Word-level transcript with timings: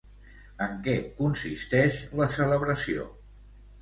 En 0.67 0.71
què 0.87 0.95
consisteix 1.19 1.99
la 2.23 2.31
celebració? 2.39 3.07